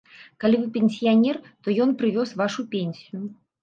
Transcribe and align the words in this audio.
Калі 0.43 0.55
вы 0.61 0.67
пенсіянер, 0.77 1.41
то 1.63 1.79
ён 1.87 1.97
прывёз 2.03 2.29
вашу 2.45 2.71
пенсію. 2.77 3.27